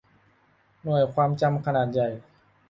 [0.83, 2.09] หน่วยความจำขนาดใหญ่